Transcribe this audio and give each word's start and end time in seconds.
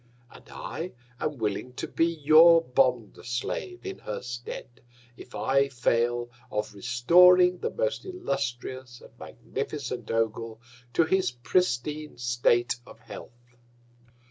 And 0.31 0.49
I 0.49 0.93
am 1.19 1.37
willing 1.37 1.73
to 1.73 1.87
be 1.87 2.07
your 2.07 2.63
Bond 2.63 3.19
slave 3.23 3.85
in 3.85 3.99
her 3.99 4.23
Stead, 4.23 4.81
if 5.15 5.35
I 5.35 5.67
fail 5.69 6.31
of 6.49 6.73
restoring 6.73 7.59
the 7.59 7.69
most 7.69 8.03
illustrious 8.03 8.99
and 9.01 9.11
magnificent 9.19 10.09
Ogul 10.09 10.59
to 10.93 11.03
his 11.03 11.29
pristine 11.29 12.17
State 12.17 12.77
of 12.83 12.97
Health. 12.97 13.53